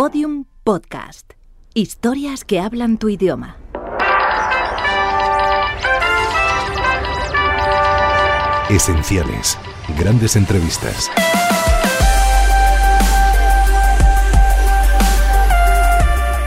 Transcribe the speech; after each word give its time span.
Podium 0.00 0.44
Podcast. 0.62 1.32
Historias 1.74 2.44
que 2.44 2.60
hablan 2.60 2.98
tu 2.98 3.08
idioma. 3.08 3.56
Esenciales. 8.70 9.58
Grandes 9.98 10.36
entrevistas. 10.36 11.10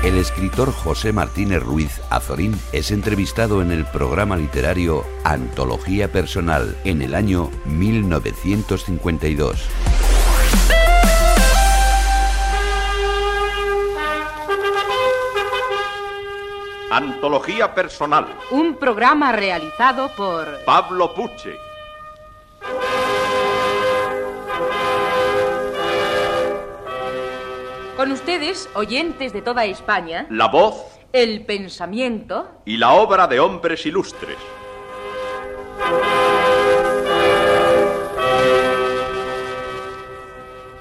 El 0.01 0.15
escritor 0.15 0.71
José 0.71 1.11
Martínez 1.11 1.61
Ruiz 1.61 1.99
Azorín 2.09 2.57
es 2.71 2.91
entrevistado 2.91 3.61
en 3.61 3.73
el 3.73 3.83
programa 3.83 4.37
literario 4.37 5.03
Antología 5.25 6.09
Personal 6.09 6.77
en 6.85 7.01
el 7.01 7.15
año 7.15 7.49
1952. 7.65 10.00
Antología 16.91 17.73
Personal. 17.73 18.27
Un 18.49 18.75
programa 18.75 19.31
realizado 19.31 20.09
por 20.13 20.45
Pablo 20.65 21.15
Puche. 21.15 21.55
Con 27.95 28.11
ustedes, 28.11 28.69
oyentes 28.73 29.31
de 29.31 29.41
toda 29.41 29.63
España, 29.63 30.27
La 30.29 30.49
voz 30.49 30.99
el 31.13 31.45
pensamiento 31.45 32.49
y 32.65 32.75
la 32.75 32.91
obra 32.91 33.25
de 33.27 33.39
hombres 33.39 33.85
ilustres. 33.85 34.37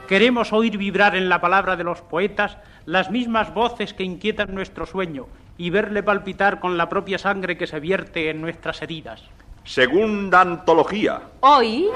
Queremos 0.09 0.53
oír 0.53 0.77
vibrar 0.77 1.15
en 1.15 1.29
la 1.29 1.41
palabra 1.41 1.77
de 1.77 1.85
los 1.85 2.03
poetas 2.03 2.59
las 2.85 3.13
mismas 3.13 3.55
voces 3.55 3.95
que 3.95 4.03
inquietan 4.03 4.53
nuestro 4.53 4.87
sueño 4.87 5.29
y 5.61 5.69
verle 5.69 6.03
palpitar 6.03 6.59
con 6.59 6.79
la 6.79 6.89
propia 6.89 7.19
sangre 7.19 7.59
que 7.59 7.67
se 7.67 7.81
vierte 7.81 8.31
en 8.31 8.41
nuestras 8.41 8.81
heridas. 8.81 9.23
Segunda 9.63 10.41
antología. 10.41 11.21
hoy 11.41 11.87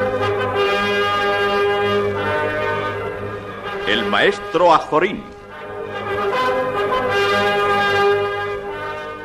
El 3.89 4.05
maestro 4.05 4.75
Azorín. 4.75 5.23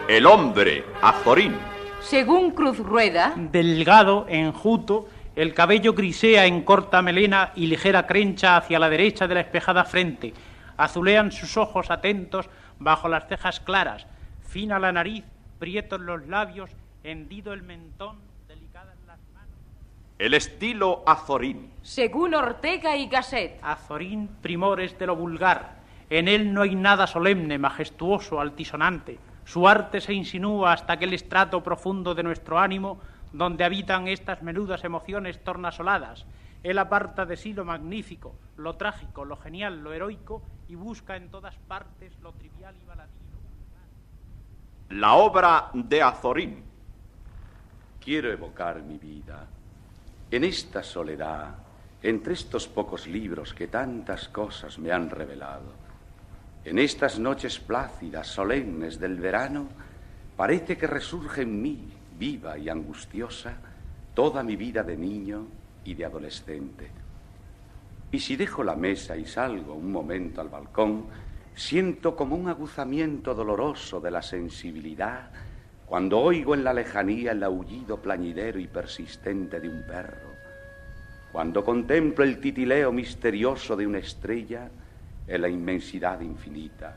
El 0.07 0.25
hombre 0.25 0.85
Azorín. 1.01 1.57
según 1.99 2.51
Cruz 2.51 2.77
Rueda, 2.79 3.33
Delgado, 3.35 4.25
enjuto, 4.29 5.09
el 5.35 5.53
cabello 5.53 5.91
grisea 5.91 6.45
en 6.45 6.61
corta 6.61 7.01
melena 7.01 7.51
y 7.55 7.67
ligera 7.67 8.07
crencha 8.07 8.55
hacia 8.55 8.79
la 8.79 8.89
derecha 8.89 9.27
de 9.27 9.33
la 9.33 9.41
espejada 9.41 9.83
frente. 9.83 10.33
Azulean 10.77 11.33
sus 11.33 11.57
ojos 11.57 11.91
atentos 11.91 12.49
bajo 12.77 13.09
las 13.09 13.27
cejas 13.27 13.59
claras, 13.59 14.07
fina 14.49 14.79
la 14.79 14.91
nariz, 14.91 15.23
prietos 15.59 16.01
los 16.01 16.25
labios, 16.27 16.71
hendido 17.03 17.53
el 17.53 17.61
mentón, 17.61 18.17
delicadas 18.47 18.97
las 19.05 19.19
manos. 19.31 19.55
El 20.17 20.33
estilo 20.33 21.03
Azorín. 21.05 21.71
según 21.83 22.33
Ortega 22.33 22.97
y 22.97 23.07
Gasset, 23.07 23.59
Azorín 23.61 24.27
primores 24.41 24.97
de 24.97 25.05
lo 25.05 25.15
vulgar. 25.15 25.77
En 26.09 26.27
él 26.27 26.51
no 26.51 26.63
hay 26.63 26.73
nada 26.73 27.05
solemne, 27.05 27.59
majestuoso, 27.59 28.41
altisonante. 28.41 29.19
Su 29.45 29.67
arte 29.67 30.01
se 30.01 30.13
insinúa 30.13 30.73
hasta 30.73 30.93
aquel 30.93 31.13
estrato 31.13 31.61
profundo 31.61 32.15
de 32.15 32.23
nuestro 32.23 32.57
ánimo 32.57 32.99
donde 33.31 33.63
habitan 33.63 34.07
estas 34.07 34.41
menudas 34.41 34.83
emociones 34.83 35.43
tornasoladas. 35.43 36.25
Él 36.63 36.79
aparta 36.79 37.27
de 37.27 37.37
sí 37.37 37.53
lo 37.53 37.65
magnífico, 37.65 38.33
lo 38.57 38.73
trágico, 38.75 39.25
lo 39.25 39.37
genial, 39.37 39.83
lo 39.83 39.93
heroico 39.93 40.41
y 40.67 40.73
busca 40.73 41.15
en 41.15 41.29
todas 41.29 41.55
partes 41.67 42.17
lo 42.23 42.31
trivial 42.33 42.73
y. 42.83 42.88
La 44.89 45.13
obra 45.13 45.69
de 45.71 46.01
Azorín. 46.01 46.63
Quiero 48.03 48.31
evocar 48.31 48.81
mi 48.81 48.97
vida 48.97 49.45
en 50.31 50.43
esta 50.43 50.81
soledad, 50.81 51.55
entre 52.01 52.33
estos 52.33 52.67
pocos 52.67 53.05
libros 53.05 53.53
que 53.53 53.67
tantas 53.67 54.29
cosas 54.29 54.79
me 54.79 54.91
han 54.91 55.11
revelado. 55.11 55.73
En 56.65 56.79
estas 56.79 57.19
noches 57.19 57.59
plácidas, 57.59 58.25
solemnes 58.25 58.99
del 58.99 59.19
verano, 59.19 59.67
parece 60.35 60.75
que 60.75 60.87
resurge 60.87 61.43
en 61.43 61.61
mí, 61.61 61.93
viva 62.17 62.57
y 62.57 62.67
angustiosa, 62.67 63.53
toda 64.15 64.41
mi 64.41 64.55
vida 64.55 64.81
de 64.81 64.97
niño 64.97 65.45
y 65.85 65.93
de 65.93 66.05
adolescente. 66.05 66.89
Y 68.11 68.19
si 68.19 68.35
dejo 68.35 68.63
la 68.63 68.75
mesa 68.75 69.15
y 69.15 69.27
salgo 69.27 69.75
un 69.75 69.91
momento 69.91 70.41
al 70.41 70.49
balcón, 70.49 71.28
siento 71.55 72.15
como 72.15 72.35
un 72.35 72.47
aguzamiento 72.49 73.33
doloroso 73.35 73.99
de 73.99 74.11
la 74.11 74.21
sensibilidad 74.21 75.31
cuando 75.85 76.19
oigo 76.19 76.53
en 76.53 76.63
la 76.63 76.71
lejanía 76.71 77.31
el 77.31 77.43
aullido 77.43 77.99
plañidero 77.99 78.59
y 78.59 78.67
persistente 78.67 79.59
de 79.59 79.69
un 79.69 79.83
perro, 79.87 80.35
cuando 81.31 81.63
contemplo 81.63 82.23
el 82.23 82.39
titileo 82.39 82.91
misterioso 82.91 83.75
de 83.75 83.87
una 83.87 83.97
estrella 83.97 84.69
en 85.27 85.41
la 85.41 85.49
inmensidad 85.49 86.21
infinita, 86.21 86.95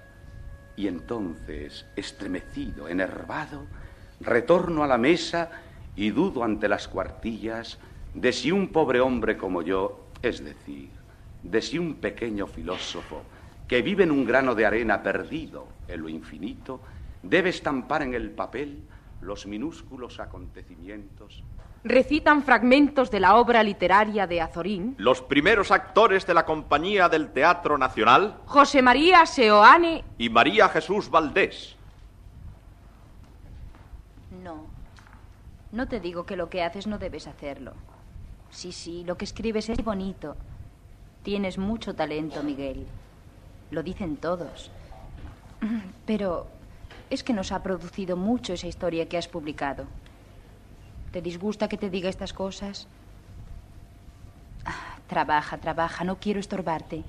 y 0.76 0.88
entonces, 0.88 1.86
estremecido, 1.96 2.86
enervado, 2.88 3.66
retorno 4.20 4.84
a 4.84 4.86
la 4.86 4.98
mesa 4.98 5.50
y 5.96 6.10
dudo 6.10 6.44
ante 6.44 6.68
las 6.68 6.86
cuartillas 6.86 7.78
de 8.14 8.32
si 8.32 8.52
un 8.52 8.68
pobre 8.68 9.00
hombre 9.00 9.36
como 9.36 9.62
yo, 9.62 10.08
es 10.22 10.44
decir, 10.44 10.90
de 11.42 11.62
si 11.62 11.78
un 11.78 11.94
pequeño 11.94 12.46
filósofo 12.46 13.22
que 13.72 13.80
vive 13.80 14.04
en 14.04 14.10
un 14.10 14.26
grano 14.26 14.54
de 14.54 14.66
arena 14.66 15.02
perdido 15.02 15.66
en 15.88 16.02
lo 16.02 16.10
infinito, 16.10 16.82
debe 17.22 17.48
estampar 17.48 18.02
en 18.02 18.12
el 18.12 18.30
papel 18.30 18.82
los 19.22 19.46
minúsculos 19.46 20.20
acontecimientos 20.20 21.42
recitan 21.82 22.42
fragmentos 22.42 23.10
de 23.10 23.18
la 23.18 23.36
obra 23.36 23.62
literaria 23.62 24.26
de 24.26 24.42
Azorín, 24.42 24.94
Los 24.98 25.22
primeros 25.22 25.70
actores 25.70 26.26
de 26.26 26.34
la 26.34 26.44
Compañía 26.44 27.08
del 27.08 27.30
Teatro 27.32 27.78
Nacional 27.78 28.36
José 28.44 28.82
María 28.82 29.24
Seoane, 29.24 30.04
y 30.18 30.28
María 30.28 30.68
Jesús 30.68 31.08
Valdés. 31.10 31.74
No. 34.44 34.66
No 35.72 35.88
te 35.88 35.98
digo 35.98 36.26
que 36.26 36.36
lo 36.36 36.50
que 36.50 36.62
haces 36.62 36.86
no 36.86 36.98
debes 36.98 37.26
hacerlo. 37.26 37.72
Sí, 38.50 38.70
sí, 38.70 39.02
lo 39.04 39.16
que 39.16 39.24
escribes 39.24 39.70
es 39.70 39.82
bonito. 39.82 40.36
Tienes 41.22 41.56
mucho 41.56 41.94
talento, 41.94 42.42
Miguel. 42.42 42.86
Lo 43.72 43.82
dicen 43.82 44.18
todos. 44.18 44.70
Pero 46.04 46.46
es 47.08 47.24
que 47.24 47.32
nos 47.32 47.52
ha 47.52 47.62
producido 47.62 48.18
mucho 48.18 48.52
esa 48.52 48.66
historia 48.66 49.08
que 49.08 49.16
has 49.16 49.28
publicado. 49.28 49.86
¿Te 51.10 51.22
disgusta 51.22 51.68
que 51.68 51.78
te 51.78 51.88
diga 51.88 52.10
estas 52.10 52.34
cosas? 52.34 52.86
Ah, 54.66 54.98
trabaja, 55.06 55.56
trabaja, 55.56 56.04
no 56.04 56.16
quiero 56.16 56.38
estorbarte. 56.38 57.02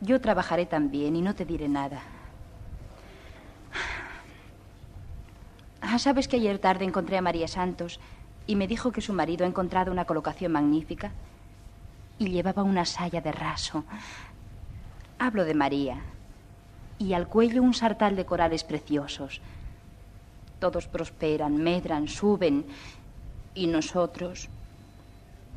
Yo 0.00 0.20
trabajaré 0.20 0.66
también 0.66 1.16
y 1.16 1.22
no 1.22 1.34
te 1.34 1.44
diré 1.44 1.68
nada. 1.68 2.00
Ah, 5.80 5.98
¿Sabes 5.98 6.28
que 6.28 6.36
ayer 6.36 6.60
tarde 6.60 6.84
encontré 6.84 7.18
a 7.18 7.22
María 7.22 7.48
Santos 7.48 7.98
y 8.46 8.54
me 8.54 8.68
dijo 8.68 8.92
que 8.92 9.00
su 9.00 9.12
marido 9.12 9.44
ha 9.44 9.48
encontrado 9.48 9.90
una 9.90 10.04
colocación 10.04 10.52
magnífica 10.52 11.10
y 12.18 12.28
llevaba 12.28 12.62
una 12.62 12.84
saya 12.84 13.20
de 13.20 13.32
raso? 13.32 13.84
Hablo 15.24 15.44
de 15.44 15.54
María. 15.54 16.02
Y 16.98 17.12
al 17.12 17.28
cuello 17.28 17.62
un 17.62 17.74
sartal 17.74 18.16
de 18.16 18.26
corales 18.26 18.64
preciosos. 18.64 19.40
Todos 20.58 20.88
prosperan, 20.88 21.58
medran, 21.58 22.08
suben. 22.08 22.66
Y 23.54 23.68
nosotros... 23.68 24.48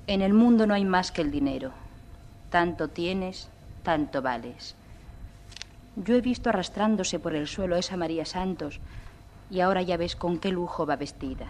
En 0.06 0.22
el 0.22 0.36
mundo 0.36 0.68
no 0.68 0.76
hay 0.76 0.86
más 0.86 1.12
que 1.12 1.24
el 1.24 1.32
dinero. 1.32 1.72
Tanto 2.52 2.90
tienes, 2.90 3.50
tanto 3.82 4.22
vales. 4.22 4.76
Yo 5.96 6.14
he 6.14 6.22
visto 6.22 6.50
arrastrándose 6.50 7.18
por 7.18 7.34
el 7.34 7.48
suelo 7.48 7.76
a 7.76 7.80
esa 7.80 7.98
María 7.98 8.26
Santos 8.26 8.80
y 9.50 9.62
ahora 9.62 9.82
ya 9.82 9.98
ves 9.98 10.16
con 10.16 10.38
qué 10.38 10.52
lujo 10.52 10.86
va 10.86 10.96
vestida. 10.96 11.48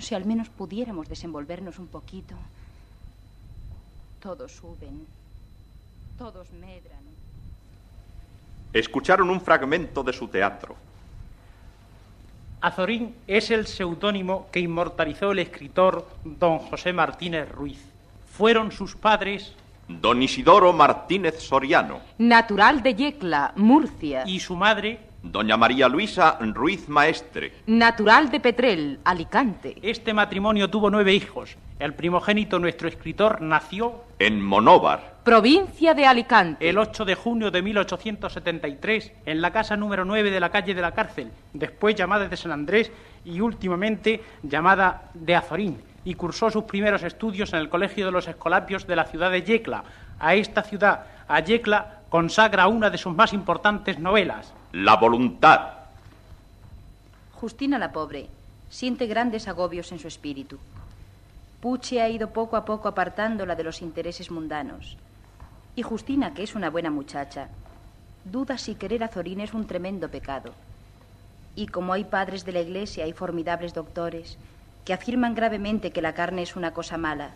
Si 0.00 0.16
al 0.16 0.24
menos 0.24 0.48
pudiéramos 0.48 1.08
desenvolvernos 1.08 1.78
un 1.78 1.86
poquito. 1.86 2.34
Todos 4.18 4.56
suben, 4.56 5.06
todos 6.20 6.52
medran. 6.52 7.00
Escucharon 8.74 9.30
un 9.30 9.40
fragmento 9.40 10.02
de 10.02 10.12
su 10.12 10.28
teatro. 10.28 10.76
Azorín 12.60 13.14
es 13.26 13.50
el 13.50 13.66
seudónimo 13.66 14.48
que 14.52 14.60
inmortalizó 14.60 15.32
el 15.32 15.38
escritor 15.38 16.06
don 16.22 16.58
José 16.58 16.92
Martínez 16.92 17.48
Ruiz. 17.50 17.82
Fueron 18.36 18.70
sus 18.70 18.94
padres 18.96 19.54
Don 19.88 20.22
Isidoro 20.22 20.74
Martínez 20.74 21.40
Soriano. 21.40 22.00
natural 22.18 22.82
de 22.82 22.94
Yecla, 22.94 23.54
Murcia, 23.56 24.24
y 24.26 24.40
su 24.40 24.56
madre 24.56 25.00
Doña 25.22 25.56
María 25.56 25.88
Luisa 25.88 26.38
Ruiz 26.40 26.86
Maestre. 26.86 27.52
natural 27.66 28.30
de 28.30 28.40
Petrel, 28.40 29.00
Alicante, 29.04 29.76
Este 29.82 30.12
matrimonio 30.12 30.68
tuvo 30.68 30.90
nueve 30.90 31.14
hijos. 31.14 31.56
El 31.78 31.94
primogénito, 31.94 32.58
nuestro 32.58 32.88
escritor, 32.88 33.40
nació 33.40 34.04
En 34.18 34.40
Monóvar. 34.42 35.19
Provincia 35.30 35.94
de 35.94 36.06
Alicante. 36.06 36.68
El 36.68 36.76
8 36.76 37.04
de 37.04 37.14
junio 37.14 37.52
de 37.52 37.62
1873, 37.62 39.12
en 39.26 39.40
la 39.40 39.52
casa 39.52 39.76
número 39.76 40.04
9 40.04 40.28
de 40.28 40.40
la 40.40 40.50
calle 40.50 40.74
de 40.74 40.82
la 40.82 40.90
cárcel, 40.90 41.30
después 41.52 41.94
llamada 41.94 42.26
de 42.26 42.36
San 42.36 42.50
Andrés 42.50 42.90
y 43.24 43.40
últimamente 43.40 44.24
llamada 44.42 45.08
de 45.14 45.36
Azorín, 45.36 45.80
y 46.04 46.14
cursó 46.14 46.50
sus 46.50 46.64
primeros 46.64 47.04
estudios 47.04 47.52
en 47.52 47.60
el 47.60 47.68
Colegio 47.68 48.06
de 48.06 48.10
los 48.10 48.26
Escolapios 48.26 48.88
de 48.88 48.96
la 48.96 49.04
ciudad 49.04 49.30
de 49.30 49.44
Yecla. 49.44 49.84
A 50.18 50.34
esta 50.34 50.64
ciudad, 50.64 51.06
a 51.28 51.38
Yecla, 51.38 52.00
consagra 52.08 52.66
una 52.66 52.90
de 52.90 52.98
sus 52.98 53.14
más 53.14 53.32
importantes 53.32 54.00
novelas. 54.00 54.52
La 54.72 54.96
voluntad. 54.96 55.74
Justina 57.34 57.78
la 57.78 57.92
pobre 57.92 58.26
siente 58.68 59.06
grandes 59.06 59.46
agobios 59.46 59.92
en 59.92 60.00
su 60.00 60.08
espíritu. 60.08 60.58
Puche 61.60 62.02
ha 62.02 62.08
ido 62.08 62.30
poco 62.30 62.56
a 62.56 62.64
poco 62.64 62.88
apartándola 62.88 63.54
de 63.54 63.62
los 63.62 63.80
intereses 63.80 64.28
mundanos. 64.32 64.96
Y 65.80 65.82
Justina, 65.82 66.34
que 66.34 66.42
es 66.42 66.54
una 66.54 66.68
buena 66.68 66.90
muchacha, 66.90 67.48
duda 68.26 68.58
si 68.58 68.74
querer 68.74 69.02
a 69.02 69.08
Zorín 69.08 69.40
es 69.40 69.54
un 69.54 69.66
tremendo 69.66 70.10
pecado. 70.10 70.52
Y 71.56 71.68
como 71.68 71.94
hay 71.94 72.04
padres 72.04 72.44
de 72.44 72.52
la 72.52 72.60
iglesia 72.60 73.06
y 73.06 73.14
formidables 73.14 73.72
doctores 73.72 74.36
que 74.84 74.92
afirman 74.92 75.34
gravemente 75.34 75.90
que 75.90 76.02
la 76.02 76.12
carne 76.12 76.42
es 76.42 76.54
una 76.54 76.74
cosa 76.74 76.98
mala, 76.98 77.30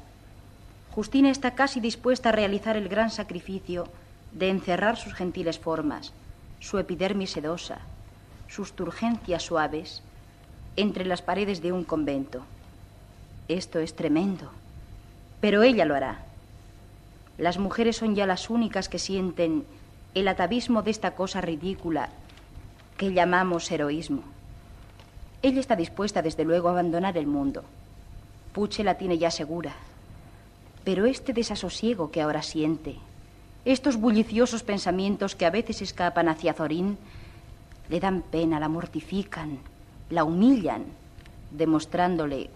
Justina 0.90 1.30
está 1.30 1.54
casi 1.54 1.80
dispuesta 1.80 2.28
a 2.28 2.32
realizar 2.32 2.76
el 2.76 2.90
gran 2.90 3.10
sacrificio 3.10 3.88
de 4.32 4.50
encerrar 4.50 4.98
sus 4.98 5.14
gentiles 5.14 5.58
formas, 5.58 6.12
su 6.60 6.76
epidermis 6.76 7.30
sedosa, 7.30 7.78
sus 8.46 8.74
turgencias 8.74 9.42
suaves, 9.42 10.02
entre 10.76 11.06
las 11.06 11.22
paredes 11.22 11.62
de 11.62 11.72
un 11.72 11.82
convento. 11.82 12.44
Esto 13.48 13.78
es 13.78 13.96
tremendo, 13.96 14.50
pero 15.40 15.62
ella 15.62 15.86
lo 15.86 15.94
hará. 15.94 16.23
Las 17.38 17.58
mujeres 17.58 17.96
son 17.96 18.14
ya 18.14 18.26
las 18.26 18.48
únicas 18.48 18.88
que 18.88 18.98
sienten 18.98 19.64
el 20.14 20.28
atavismo 20.28 20.82
de 20.82 20.92
esta 20.92 21.14
cosa 21.14 21.40
ridícula 21.40 22.10
que 22.96 23.12
llamamos 23.12 23.70
heroísmo. 23.70 24.22
Ella 25.42 25.60
está 25.60 25.74
dispuesta, 25.74 26.22
desde 26.22 26.44
luego, 26.44 26.68
a 26.68 26.72
abandonar 26.72 27.18
el 27.18 27.26
mundo. 27.26 27.64
Puche 28.52 28.84
la 28.84 28.96
tiene 28.96 29.18
ya 29.18 29.30
segura. 29.30 29.74
Pero 30.84 31.06
este 31.06 31.32
desasosiego 31.32 32.10
que 32.10 32.22
ahora 32.22 32.42
siente, 32.42 32.96
estos 33.64 33.96
bulliciosos 33.96 34.62
pensamientos 34.62 35.34
que 35.34 35.46
a 35.46 35.50
veces 35.50 35.82
escapan 35.82 36.28
hacia 36.28 36.54
Zorín, 36.54 36.98
le 37.88 37.98
dan 37.98 38.22
pena, 38.22 38.60
la 38.60 38.68
mortifican, 38.68 39.58
la 40.10 40.24
humillan, 40.24 40.84
demostrándole, 41.50 42.50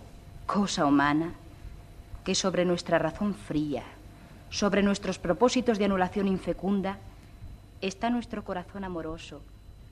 cosa 0.47 0.87
humana, 0.87 1.33
que 2.25 2.35
sobre 2.35 2.65
nuestra 2.65 2.99
razón 2.99 3.35
fría, 3.35 3.83
sobre 4.51 4.83
nuestros 4.83 5.19
propósitos 5.19 5.79
de 5.79 5.85
anulación 5.85 6.29
infecunda, 6.29 6.99
está 7.81 8.11
nuestro 8.11 8.45
corazón 8.45 8.85
amoroso, 8.85 9.43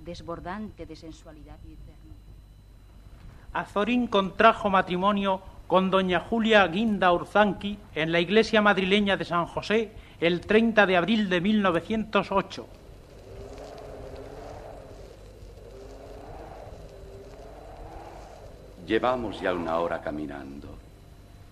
desbordante 0.05 0.87
de 0.87 0.97
sensualidad 0.97 1.58
y 1.64 1.75
ternura. 1.76 2.17
Azorín 3.53 4.06
contrajo 4.06 4.70
matrimonio 4.70 5.41
con 5.67 5.91
doña 5.91 6.20
Julia 6.20 6.67
Guinda 6.67 7.12
Urzanqui 7.12 7.79
en 7.94 8.12
la 8.12 8.20
iglesia 8.20 8.62
madrileña 8.62 9.17
de 9.17 9.25
San 9.25 9.47
José 9.47 9.93
el 10.20 10.41
30 10.41 10.87
de 10.87 10.97
abril 10.97 11.29
de 11.29 11.41
1908. 11.41 12.67
Llevamos 18.87 19.41
ya 19.41 19.52
una 19.52 19.79
hora 19.79 20.00
caminando. 20.00 20.69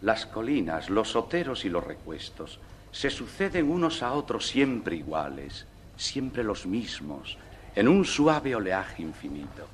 Las 0.02 0.24
colinas, 0.26 0.88
los 0.88 1.16
oteros 1.16 1.64
y 1.64 1.68
los 1.68 1.82
recuestos 1.82 2.60
se 2.94 3.10
suceden 3.10 3.68
unos 3.68 4.04
a 4.04 4.12
otros 4.12 4.46
siempre 4.46 4.94
iguales, 4.94 5.66
siempre 5.96 6.44
los 6.44 6.64
mismos, 6.64 7.36
en 7.74 7.88
un 7.88 8.04
suave 8.04 8.54
oleaje 8.54 9.02
infinito. 9.02 9.66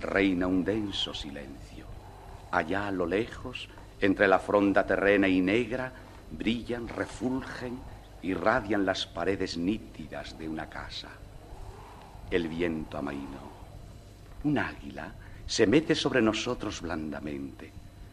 Reina 0.00 0.48
un 0.48 0.64
denso 0.64 1.14
silencio. 1.14 1.86
Allá 2.50 2.88
a 2.88 2.90
lo 2.90 3.06
lejos, 3.06 3.68
entre 4.00 4.26
la 4.26 4.40
fronda 4.40 4.84
terrena 4.84 5.28
y 5.28 5.40
negra, 5.40 5.92
brillan, 6.32 6.88
refulgen, 6.88 7.78
irradian 8.22 8.84
las 8.84 9.06
paredes 9.06 9.56
nítidas 9.56 10.36
de 10.36 10.48
una 10.48 10.68
casa. 10.68 11.10
El 12.28 12.48
viento 12.48 12.98
amaino. 12.98 13.52
Un 14.42 14.58
águila 14.58 15.14
se 15.46 15.68
mete 15.68 15.94
sobre 15.94 16.20
nosotros 16.20 16.82
blandamente. 16.82 17.70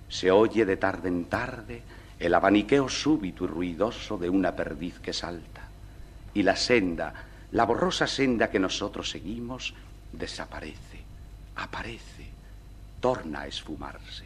Se 0.07 0.29
oye 0.29 0.65
de 0.65 0.77
tarde 0.77 1.09
en 1.09 1.25
tarde 1.25 1.81
el 2.19 2.33
abaniqueo 2.33 2.89
súbito 2.89 3.45
y 3.45 3.47
ruidoso 3.47 4.17
de 4.17 4.29
una 4.29 4.55
perdiz 4.55 4.99
que 4.99 5.13
salta. 5.13 5.67
Y 6.33 6.43
la 6.43 6.55
senda, 6.55 7.13
la 7.51 7.65
borrosa 7.65 8.07
senda 8.07 8.49
que 8.49 8.59
nosotros 8.59 9.09
seguimos, 9.09 9.73
desaparece, 10.11 11.03
aparece, 11.55 12.27
torna 12.99 13.41
a 13.41 13.47
esfumarse. 13.47 14.25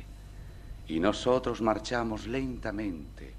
Y 0.88 1.00
nosotros 1.00 1.62
marchamos 1.62 2.28
lentamente, 2.28 3.34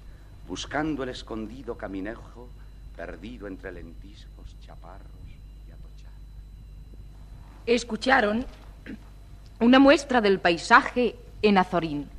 buscando 0.47 1.03
el 1.03 1.09
escondido 1.09 1.77
caminejo 1.77 2.49
perdido 2.95 3.47
entre 3.47 3.73
lentiscos, 3.73 4.55
chaparros 4.65 5.11
y 5.67 5.71
atochados. 5.71 6.19
Escucharon 7.65 8.45
una 9.59 9.79
muestra 9.79 10.21
del 10.21 10.39
paisaje 10.39 11.15
en 11.41 11.57
Azorín. 11.57 12.14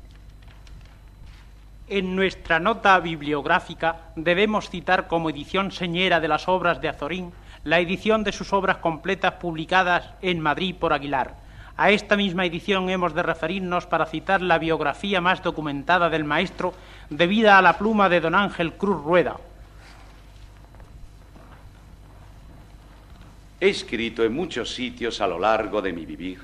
En 1.89 2.17
nuestra 2.17 2.59
nota 2.59 2.99
bibliográfica 2.99 4.11
debemos 4.17 4.69
citar 4.69 5.07
como 5.07 5.29
edición 5.29 5.71
señera 5.71 6.19
de 6.19 6.27
las 6.27 6.49
obras 6.49 6.81
de 6.81 6.89
Azorín 6.89 7.31
la 7.63 7.79
edición 7.79 8.25
de 8.25 8.33
sus 8.33 8.51
obras 8.51 8.77
completas 8.77 9.35
publicadas 9.35 10.05
en 10.21 10.41
Madrid 10.41 10.75
por 10.75 10.91
Aguilar. 10.91 11.35
A 11.77 11.91
esta 11.91 12.17
misma 12.17 12.45
edición 12.45 12.89
hemos 12.89 13.13
de 13.13 13.23
referirnos 13.23 13.85
para 13.85 14.05
citar 14.05 14.41
la 14.41 14.57
biografía 14.57 15.21
más 15.21 15.41
documentada 15.41 16.09
del 16.09 16.25
maestro 16.25 16.73
debida 17.09 17.57
a 17.57 17.61
la 17.61 17.77
pluma 17.77 18.09
de 18.09 18.19
don 18.19 18.35
Ángel 18.35 18.73
Cruz 18.73 19.01
Rueda. 19.01 19.37
He 23.61 23.69
escrito 23.69 24.25
en 24.25 24.33
muchos 24.33 24.75
sitios 24.75 25.21
a 25.21 25.27
lo 25.27 25.39
largo 25.39 25.81
de 25.81 25.93
mi 25.93 26.05
vivir 26.05 26.39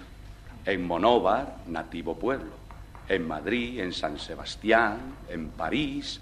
en 0.66 0.88
Monóvar, 0.88 1.58
nativo 1.68 2.18
pueblo, 2.18 2.63
en 3.08 3.28
Madrid, 3.28 3.80
en 3.80 3.94
San 3.94 4.18
Sebastián, 4.20 5.16
en 5.30 5.50
París. 5.50 6.22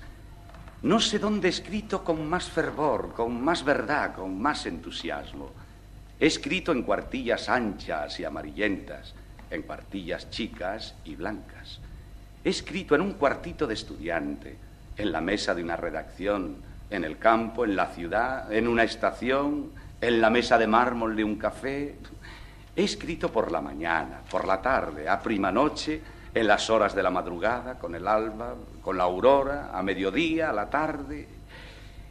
No 0.83 0.99
sé 0.99 1.19
dónde 1.19 1.47
he 1.47 1.51
escrito 1.51 2.03
con 2.03 2.27
más 2.27 2.49
fervor, 2.49 3.13
con 3.13 3.41
más 3.43 3.63
verdad, 3.63 4.15
con 4.15 4.39
más 4.41 4.65
entusiasmo. 4.65 5.51
He 6.19 6.27
escrito 6.27 6.71
en 6.71 6.83
cuartillas 6.83 7.49
anchas 7.49 8.19
y 8.19 8.25
amarillentas, 8.25 9.13
en 9.49 9.61
cuartillas 9.63 10.29
chicas 10.29 10.95
y 11.05 11.15
blancas. 11.15 11.79
He 12.43 12.49
escrito 12.49 12.95
en 12.95 13.01
un 13.01 13.13
cuartito 13.13 13.67
de 13.67 13.75
estudiante, 13.75 14.57
en 14.97 15.11
la 15.11 15.21
mesa 15.21 15.53
de 15.53 15.63
una 15.63 15.75
redacción, 15.75 16.57
en 16.89 17.03
el 17.03 17.17
campo, 17.17 17.63
en 17.63 17.75
la 17.75 17.87
ciudad, 17.87 18.51
en 18.51 18.67
una 18.67 18.83
estación, 18.83 19.71
en 20.01 20.19
la 20.19 20.29
mesa 20.29 20.57
de 20.57 20.67
mármol 20.67 21.15
de 21.15 21.23
un 21.23 21.35
café, 21.35 21.95
He 22.73 22.83
escrito 22.85 23.29
por 23.31 23.51
la 23.51 23.59
mañana, 23.59 24.21
por 24.29 24.47
la 24.47 24.61
tarde, 24.61 25.07
a 25.09 25.19
prima 25.19 25.51
noche, 25.51 26.01
en 26.33 26.47
las 26.47 26.69
horas 26.69 26.95
de 26.95 27.03
la 27.03 27.09
madrugada, 27.09 27.77
con 27.77 27.93
el 27.95 28.07
alba, 28.07 28.55
con 28.81 28.97
la 28.97 29.03
aurora, 29.03 29.71
a 29.73 29.83
mediodía, 29.83 30.49
a 30.49 30.53
la 30.53 30.69
tarde. 30.69 31.27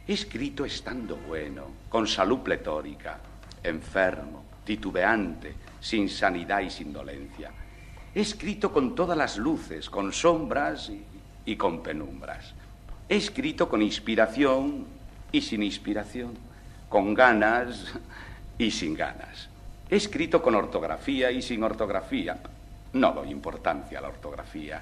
He 0.07 0.13
escrito 0.13 0.65
estando 0.65 1.15
bueno, 1.15 1.65
con 1.89 2.07
salud 2.07 2.39
pletórica, 2.39 3.19
enfermo, 3.63 4.43
titubeante, 4.63 5.55
sin 5.79 6.09
sanidad 6.09 6.61
y 6.61 6.69
sin 6.69 6.93
dolencia. 6.93 7.51
He 8.13 8.21
escrito 8.21 8.71
con 8.71 8.93
todas 8.93 9.17
las 9.17 9.37
luces, 9.37 9.89
con 9.89 10.11
sombras 10.13 10.89
y, 10.89 11.03
y 11.45 11.55
con 11.55 11.81
penumbras. 11.81 12.53
He 13.09 13.15
escrito 13.15 13.67
con 13.67 13.81
inspiración 13.81 14.85
y 15.31 15.41
sin 15.41 15.63
inspiración, 15.63 16.33
con 16.89 17.13
ganas 17.13 17.93
y 18.57 18.69
sin 18.69 18.93
ganas. 18.93 19.49
He 19.89 19.95
escrito 19.95 20.41
con 20.41 20.55
ortografía 20.55 21.31
y 21.31 21.41
sin 21.41 21.63
ortografía. 21.63 22.37
No 22.93 23.11
doy 23.11 23.31
importancia 23.31 23.99
a 23.99 24.01
la 24.01 24.09
ortografía. 24.09 24.81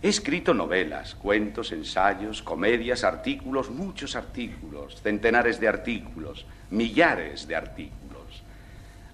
He 0.00 0.08
escrito 0.08 0.54
novelas, 0.54 1.14
cuentos, 1.14 1.72
ensayos, 1.72 2.42
comedias, 2.42 3.04
artículos, 3.04 3.70
muchos 3.70 4.16
artículos, 4.16 5.00
centenares 5.00 5.60
de 5.60 5.68
artículos, 5.68 6.44
millares 6.70 7.46
de 7.46 7.56
artículos. 7.56 8.42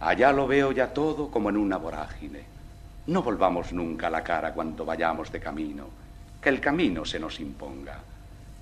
Allá 0.01 0.33
lo 0.33 0.47
veo 0.47 0.73
ya 0.73 0.93
todo 0.93 1.31
como 1.31 1.51
en 1.51 1.57
una 1.57 1.77
vorágine. 1.77 2.45
No 3.07 3.23
volvamos 3.23 3.73
nunca 3.73 4.11
la 4.11 4.23
cara 4.23 4.53
cuando 4.53 4.85
vayamos 4.85 5.33
de 5.33 5.41
camino, 5.41 5.89
que 6.41 6.49
el 6.49 6.61
camino 6.61 7.05
se 7.05 7.19
nos 7.19 7.41
imponga. 7.41 7.99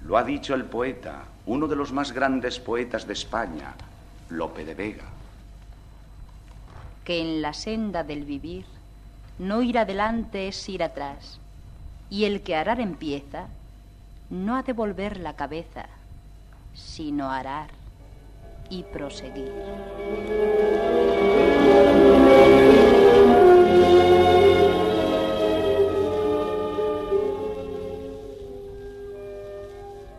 Lo 0.02 0.16
ha 0.16 0.24
dicho 0.24 0.54
el 0.54 0.64
poeta, 0.64 1.24
uno 1.46 1.66
de 1.66 1.76
los 1.76 1.92
más 1.92 2.12
grandes 2.12 2.58
poetas 2.58 3.06
de 3.06 3.12
España, 3.12 3.74
Lope 4.30 4.64
de 4.64 4.74
Vega 4.74 5.16
que 7.06 7.20
en 7.20 7.40
la 7.40 7.52
senda 7.52 8.02
del 8.02 8.24
vivir 8.24 8.66
no 9.38 9.62
ir 9.62 9.78
adelante 9.78 10.48
es 10.48 10.68
ir 10.68 10.82
atrás, 10.82 11.38
y 12.08 12.24
el 12.24 12.42
que 12.42 12.56
arar 12.56 12.80
empieza 12.80 13.48
no 14.30 14.56
ha 14.56 14.62
de 14.62 14.72
volver 14.72 15.18
la 15.18 15.36
cabeza, 15.36 15.86
sino 16.74 17.30
arar 17.30 17.68
y 18.70 18.82
proseguir. 18.82 19.52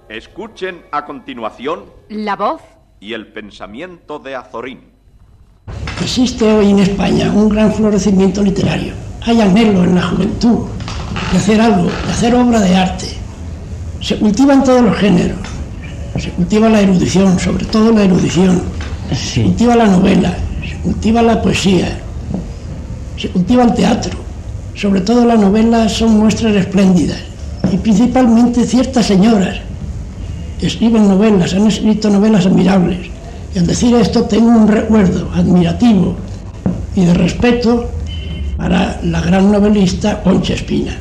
Escuchen 0.10 0.84
a 0.92 1.06
continuación 1.06 1.86
La 2.10 2.36
voz 2.36 2.62
y 3.00 3.14
el 3.14 3.28
pensamiento 3.28 4.20
de 4.20 4.36
Azorín. 4.36 4.80
Existe 6.02 6.46
hoy 6.46 6.72
en 6.72 6.80
España 6.80 7.32
un 7.34 7.50
gran 7.50 7.74
florecimiento 7.74 8.42
literario. 8.42 9.07
Hay 9.28 9.42
anhelo 9.42 9.84
en 9.84 9.94
la 9.94 10.04
juventud 10.04 10.60
de 11.34 11.38
hacer 11.38 11.60
algo, 11.60 11.90
de 12.06 12.12
hacer 12.14 12.34
obra 12.34 12.62
de 12.62 12.74
arte. 12.74 13.08
Se 14.00 14.18
cultivan 14.18 14.64
todos 14.64 14.82
los 14.82 14.96
géneros. 14.96 15.38
Se 16.18 16.30
cultiva 16.30 16.70
la 16.70 16.80
erudición, 16.80 17.38
sobre 17.38 17.66
todo 17.66 17.92
la 17.92 18.06
erudición. 18.06 18.62
Se 19.14 19.44
cultiva 19.44 19.76
la 19.76 19.88
novela, 19.88 20.34
se 20.66 20.78
cultiva 20.78 21.22
la 21.22 21.42
poesía, 21.42 22.00
se 23.18 23.28
cultiva 23.28 23.64
el 23.64 23.74
teatro. 23.74 24.18
Sobre 24.76 25.02
todo 25.02 25.26
las 25.26 25.38
novelas 25.38 25.92
son 25.92 26.18
muestras 26.18 26.56
espléndidas. 26.56 27.20
Y 27.70 27.76
principalmente 27.76 28.66
ciertas 28.66 29.08
señoras 29.08 29.58
escriben 30.62 31.06
novelas, 31.06 31.54
han 31.54 31.68
escrito 31.68 32.10
novelas 32.10 32.46
admirables. 32.46 33.10
Y 33.54 33.60
al 33.60 33.68
decir 33.68 33.94
esto 33.96 34.24
tengo 34.24 34.48
un 34.48 34.70
recuerdo 34.70 35.30
admirativo 35.36 36.16
y 36.96 37.04
de 37.04 37.14
respeto 37.14 37.97
para 38.58 39.00
la 39.04 39.22
gran 39.22 39.52
novelista 39.52 40.22
Concha 40.24 40.54
Espina. 40.56 40.98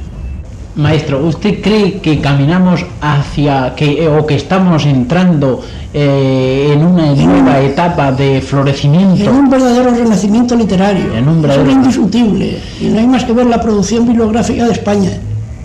Maestro, 0.76 1.25
¿usted 1.26 1.62
cree 1.62 2.00
que 2.00 2.20
caminamos 2.20 2.84
hacia 3.00 3.75
que 3.75 4.06
o 4.08 4.26
que 4.26 4.34
estamos 4.34 4.84
entrando 4.84 5.62
eh, 5.94 6.72
en 6.75 6.84
una 6.84 7.14
nueva 7.14 7.60
etapa 7.60 8.12
de 8.12 8.42
florecimiento? 8.42 9.25
En 9.25 9.36
un 9.36 9.48
verdadero 9.48 9.90
renacimiento 9.94 10.54
literario. 10.54 11.16
En 11.16 11.26
un 11.28 11.40
verdadero- 11.42 11.62
Eso 11.62 11.70
es 11.70 11.76
indiscutible. 11.76 12.58
Y 12.82 12.84
no 12.88 12.98
hay 12.98 13.06
más 13.06 13.25
que 13.25 13.32
ver 13.32 13.46
la 13.46 13.58
producción 13.62 14.06
bibliográfica 14.06 14.66
de 14.66 14.72
España. 14.72 15.10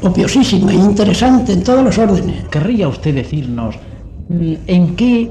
Opiosísima 0.01 0.71
e 0.71 0.75
interesante 0.75 1.51
en 1.51 1.63
todos 1.63 1.83
los 1.83 1.97
órdenes. 1.97 2.45
¿Querría 2.49 2.87
usted 2.87 3.13
decirnos 3.13 3.75
mm, 4.29 4.53
en 4.65 4.95
qué 4.95 5.29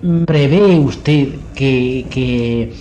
mm, 0.00 0.22
prevé 0.24 0.78
usted 0.78 1.28
que, 1.56 2.06
que 2.08 2.72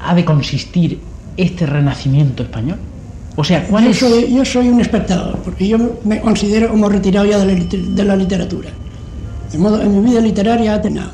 ha 0.00 0.14
de 0.14 0.24
consistir 0.24 0.98
este 1.36 1.66
renacimiento 1.66 2.42
español? 2.42 2.78
O 3.36 3.44
sea, 3.44 3.66
¿cuál 3.66 3.84
Yo 3.84 3.90
es...? 3.90 3.98
soy, 3.98 4.34
yo 4.34 4.44
soy 4.44 4.68
un 4.68 4.80
espectador, 4.80 5.38
porque 5.38 5.66
yo 5.68 5.78
me 6.04 6.20
considero 6.20 6.68
como 6.70 6.88
retirado 6.88 7.26
ya 7.26 7.38
de 7.38 7.46
la, 7.46 7.64
de 7.64 8.04
la 8.04 8.16
literatura. 8.16 8.70
De 9.50 9.58
modo, 9.58 9.80
en 9.80 10.00
mi 10.02 10.10
vida 10.10 10.20
literaria 10.20 10.74
ha 10.74 10.82
terminado. 10.82 11.12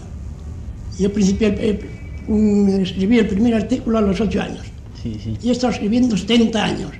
Yo 0.99 1.12
principié, 1.12 1.54
eh, 1.58 1.80
un- 2.28 2.80
escribí 2.82 3.18
el 3.18 3.26
primer 3.28 3.54
artículo 3.54 3.99
a 3.99 4.00
los 4.00 4.20
ocho 4.20 4.40
años. 4.42 4.64
Sí, 5.02 5.16
sí. 5.23 5.37
Y 5.42 5.49
he 5.49 5.52
estado 5.52 5.73
escribiendo 5.73 6.16
70 6.16 6.64
años. 6.64 6.90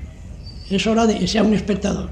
Es 0.70 0.87
hora 0.87 1.06
de 1.06 1.18
que 1.18 1.26
sea 1.26 1.42
un 1.42 1.54
espectador. 1.54 2.11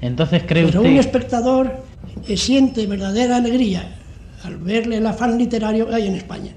Entonces 0.00 0.42
cree 0.46 0.64
Pero 0.66 0.80
un 0.80 0.86
usted... 0.88 1.00
espectador 1.00 1.82
eh, 2.26 2.36
siente 2.36 2.86
verdadera 2.86 3.36
alegría 3.36 3.96
al 4.44 4.56
verle 4.58 4.96
el 4.98 5.06
afán 5.06 5.38
literario 5.38 5.88
que 5.88 5.94
hay 5.94 6.06
en 6.06 6.14
España. 6.16 6.52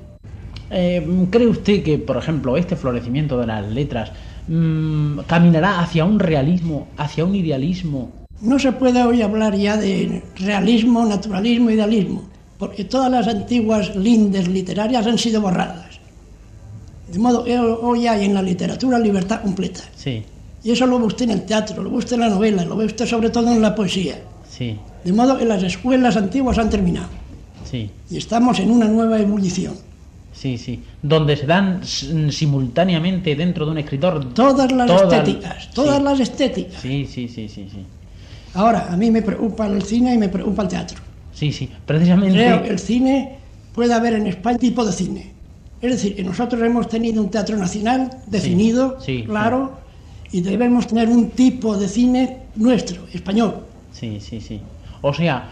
Eh, 0.71 1.05
¿Cree 1.31 1.47
usted 1.47 1.83
que, 1.83 1.97
por 1.97 2.17
ejemplo, 2.17 2.57
este 2.57 2.75
florecimiento 2.75 3.39
de 3.39 3.47
las 3.47 3.67
letras 3.71 4.11
mm, 4.47 5.19
caminará 5.27 5.79
hacia 5.79 6.05
un 6.05 6.19
realismo, 6.19 6.87
hacia 6.97 7.25
un 7.25 7.35
idealismo? 7.35 8.11
No 8.41 8.57
se 8.59 8.71
puede 8.71 9.03
hoy 9.03 9.21
hablar 9.21 9.55
ya 9.55 9.77
de 9.77 10.23
realismo, 10.37 11.05
naturalismo, 11.05 11.71
idealismo, 11.71 12.23
porque 12.57 12.85
todas 12.85 13.11
las 13.11 13.27
antiguas 13.27 13.95
lindes 13.95 14.47
literarias 14.47 15.05
han 15.07 15.17
sido 15.17 15.41
borradas. 15.41 15.99
De 17.11 17.19
modo 17.19 17.43
que 17.43 17.57
hoy 17.57 18.07
hay 18.07 18.25
en 18.25 18.35
la 18.35 18.41
literatura 18.41 18.99
libertad 18.99 19.41
completa. 19.41 19.81
Sí, 19.95 20.23
Y 20.63 20.71
eso 20.71 20.85
lo 20.85 20.99
ve 20.99 21.05
usted 21.05 21.25
en 21.25 21.31
el 21.31 21.45
teatro, 21.45 21.81
lo 21.81 21.89
ve 21.89 21.97
usted 21.97 22.13
en 22.13 22.21
la 22.21 22.29
novela, 22.29 22.63
lo 22.63 22.77
ve 22.77 22.85
usted 22.85 23.05
sobre 23.07 23.29
todo 23.29 23.51
en 23.51 23.61
la 23.61 23.73
poesía. 23.73 24.19
sí, 24.49 24.77
De 25.03 25.11
modo 25.11 25.37
que 25.37 25.45
las 25.45 25.63
escuelas 25.63 26.15
antiguas 26.15 26.57
han 26.59 26.69
terminado 26.69 27.07
sí, 27.69 27.89
y 28.09 28.17
estamos 28.17 28.59
en 28.59 28.69
una 28.69 28.87
nueva 28.87 29.19
ebullición. 29.19 29.73
Sí, 30.39 30.57
sí. 30.57 30.83
Donde 31.01 31.35
se 31.35 31.45
dan 31.45 31.81
simultáneamente 31.83 33.35
dentro 33.35 33.65
de 33.65 33.71
un 33.71 33.77
escritor... 33.77 34.33
Todas 34.33 34.71
las 34.71 34.87
todas- 34.87 35.13
estéticas, 35.13 35.71
todas 35.71 35.97
sí. 35.97 36.03
las 36.03 36.19
estéticas. 36.19 36.81
Sí, 36.81 37.05
sí, 37.05 37.27
sí, 37.27 37.49
sí, 37.49 37.67
sí. 37.71 37.85
Ahora, 38.53 38.87
a 38.91 38.97
mí 38.97 39.11
me 39.11 39.21
preocupa 39.21 39.67
el 39.67 39.83
cine 39.83 40.13
y 40.13 40.17
me 40.17 40.29
preocupa 40.29 40.63
el 40.63 40.69
teatro. 40.69 40.99
Sí, 41.33 41.51
sí. 41.51 41.69
Precisamente... 41.85 42.35
Creo 42.35 42.63
que 42.63 42.69
el 42.69 42.79
cine 42.79 43.37
puede 43.73 43.93
haber 43.93 44.13
en 44.13 44.27
España 44.27 44.57
tipo 44.57 44.85
de 44.85 44.93
cine. 44.93 45.31
Es 45.81 45.91
decir, 45.91 46.15
que 46.15 46.23
nosotros 46.23 46.61
hemos 46.61 46.87
tenido 46.87 47.21
un 47.21 47.29
teatro 47.29 47.55
nacional 47.57 48.09
definido, 48.27 48.97
sí, 48.99 49.23
claro, 49.23 49.79
y 50.31 50.41
debemos 50.41 50.87
tener 50.87 51.07
un 51.09 51.29
tipo 51.29 51.77
de 51.77 51.87
cine 51.87 52.37
nuestro, 52.55 53.07
español. 53.13 53.65
Sí, 53.91 54.19
sí, 54.19 54.41
sí. 54.41 54.59
O 55.01 55.13
sea, 55.13 55.49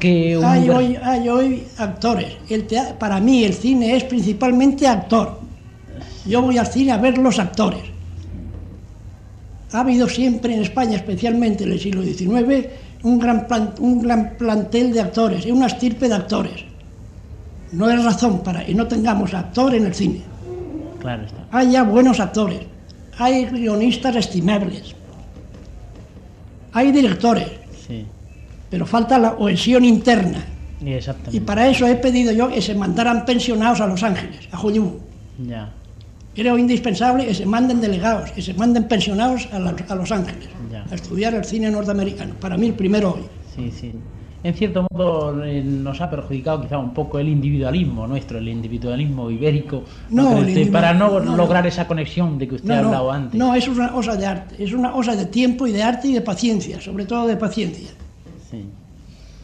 que... 0.00 0.36
un 0.36 0.44
Hay 0.44 0.68
hoy, 0.70 0.96
hay 1.02 1.28
hoy 1.28 1.64
actores. 1.76 2.36
El 2.48 2.66
para 2.98 3.20
mí 3.20 3.44
el 3.44 3.54
cine 3.54 3.96
es 3.96 4.04
principalmente 4.04 4.86
actor. 4.86 5.40
Yo 6.26 6.42
voy 6.42 6.58
al 6.58 6.66
cine 6.66 6.92
a 6.92 6.96
ver 6.98 7.16
los 7.18 7.38
actores. 7.38 7.82
Ha 9.72 9.80
habido 9.80 10.08
siempre 10.08 10.54
en 10.54 10.62
España, 10.62 10.96
especialmente 10.96 11.64
en 11.64 11.72
el 11.72 11.80
siglo 11.80 12.02
XIX, 12.02 12.66
un 13.02 13.18
gran, 13.18 13.46
plan- 13.46 13.74
un 13.80 14.00
gran 14.00 14.34
plantel 14.38 14.92
de 14.92 15.00
actores 15.00 15.46
y 15.46 15.50
una 15.50 15.66
estirpe 15.66 16.08
de 16.08 16.14
actores. 16.14 16.64
No 17.72 17.88
es 17.90 18.02
razón 18.02 18.40
para 18.42 18.64
que 18.64 18.74
no 18.74 18.86
tengamos 18.88 19.34
actor 19.34 19.74
en 19.74 19.84
el 19.86 19.94
cine. 19.94 20.22
Claro 21.00 21.24
está. 21.24 21.46
Hay 21.52 21.70
ya 21.72 21.82
buenos 21.84 22.18
actores, 22.18 22.60
hay 23.18 23.44
guionistas 23.44 24.16
estimables, 24.16 24.94
hay 26.72 26.90
directores, 26.92 27.48
Sí, 27.86 28.04
pero 28.70 28.86
falta 28.86 29.18
la 29.18 29.34
cohesión 29.36 29.84
interna. 29.84 30.44
y 31.32 31.40
para 31.40 31.66
eso 31.68 31.86
he 31.86 31.96
pedido 31.96 32.30
yo 32.32 32.48
que 32.48 32.62
se 32.62 32.74
mandaran 32.74 33.24
pensionados 33.24 33.80
a 33.80 33.86
Los 33.86 34.02
Ángeles, 34.02 34.48
a 34.52 34.60
Hollywood. 34.60 34.94
Ya, 35.46 35.72
Creo 36.34 36.56
indispensable 36.56 37.26
que 37.26 37.34
se 37.34 37.44
manden 37.46 37.80
delegados, 37.80 38.30
que 38.30 38.42
se 38.42 38.54
manden 38.54 38.84
pensionados 38.86 39.48
a, 39.52 39.58
la- 39.58 39.74
a 39.88 39.94
Los 39.96 40.12
Ángeles, 40.12 40.48
Ya. 40.70 40.84
a 40.88 40.94
estudiar 40.94 41.34
el 41.34 41.44
cine 41.44 41.68
norteamericano. 41.70 42.34
Para 42.40 42.56
mí 42.56 42.66
el 42.68 42.74
primero 42.74 43.14
hoy. 43.14 43.22
sí, 43.56 43.72
sí. 43.72 43.92
En 44.44 44.54
cierto 44.54 44.86
modo 44.92 45.42
eh, 45.44 45.64
nos 45.64 46.00
ha 46.00 46.08
perjudicado 46.08 46.60
quizá 46.62 46.78
un 46.78 46.94
poco 46.94 47.18
el 47.18 47.26
individualismo 47.28 48.06
nuestro, 48.06 48.38
el 48.38 48.46
individualismo 48.46 49.32
ibérico, 49.32 49.82
para 50.70 50.94
no, 50.94 51.18
no, 51.18 51.36
lograr 51.36 51.66
esa 51.66 51.88
conexión 51.88 52.38
de 52.38 52.46
que 52.46 52.54
usted 52.54 52.70
ha 52.70 52.78
hablado 52.78 53.10
antes. 53.10 53.36
no, 53.36 53.52
es 53.56 53.66
una 53.66 53.90
cosa 53.90 54.14
de 54.14 54.26
arte, 54.26 54.62
es 54.62 54.72
una 54.72 54.92
cosa 54.92 55.16
de 55.16 55.26
tiempo 55.26 55.66
y 55.66 55.72
de 55.72 55.82
arte 55.82 56.06
y 56.06 56.12
de 56.12 56.20
paciencia, 56.20 56.80
sobre 56.80 57.04
todo 57.04 57.26
de 57.26 57.36
paciencia. 57.36 57.88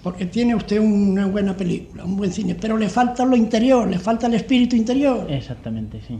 Porque 0.04 0.26
tiene 0.26 0.54
usted 0.54 0.78
una 0.78 1.26
buena 1.26 1.56
película, 1.56 2.04
un 2.04 2.14
buen 2.16 2.30
cine, 2.30 2.54
pero 2.54 2.76
le 2.76 2.88
falta 2.90 3.24
lo 3.24 3.34
interior, 3.34 3.88
le 3.88 3.98
falta 3.98 4.26
el 4.28 4.34
espíritu 4.34 4.76
interior. 4.76 5.26
exactamente, 5.30 6.00
sí. 6.06 6.18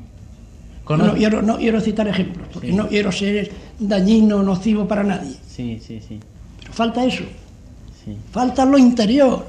No, 0.89 1.15
quiero, 1.15 1.41
no 1.43 1.57
quiero 1.59 1.81
citar 1.81 2.09
ejemplos, 2.09 2.49
porque 2.53 2.69
Sí. 2.69 2.75
no 2.75 2.89
quiero 2.89 3.13
ser 3.13 3.51
dañino, 3.79 4.43
nocivo 4.43 4.89
para 4.89 5.03
nadie. 5.05 5.35
Sí, 5.47 5.79
sí, 5.87 6.01
sí, 6.07 6.19
Pero 6.61 6.73
falta 6.73 7.05
eso, 7.05 7.25
sí. 8.05 8.17
falta 8.33 8.65
lo 8.67 8.77
interior, 8.79 9.47